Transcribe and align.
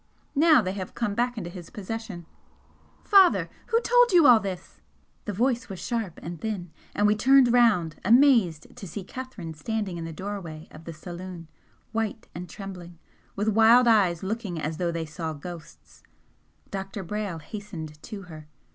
Now 0.33 0.63
they 0.63 0.71
have 0.71 0.95
come 0.95 1.13
back 1.13 1.37
into 1.37 1.51
his 1.51 1.69
possession" 1.69 2.25
"Father, 3.13 3.51
who 3.67 3.79
told 3.81 4.11
you 4.11 4.25
all 4.25 4.39
this?" 4.39 4.81
The 5.25 5.31
voice 5.31 5.69
was 5.69 5.77
sharp 5.79 6.19
and 6.23 6.41
thin, 6.41 6.71
and 6.95 7.05
we 7.05 7.15
turned 7.15 7.53
round 7.53 7.97
amazed 8.03 8.75
to 8.77 8.87
see 8.87 9.03
Catherine 9.03 9.53
standing 9.53 9.99
in 9.99 10.05
the 10.05 10.11
doorway 10.11 10.67
of 10.71 10.85
the 10.85 10.91
saloon, 10.93 11.49
white 11.91 12.27
and 12.33 12.49
trembling, 12.49 12.97
with 13.35 13.49
wild 13.49 13.87
eyes 13.87 14.23
looking 14.23 14.59
as 14.59 14.77
though 14.77 14.91
they 14.91 15.05
saw 15.05 15.33
ghosts. 15.33 16.01
Dr. 16.71 17.03
Brayle 17.03 17.37
hastened 17.39 18.01
to 18.01 18.23
her. 18.23 18.47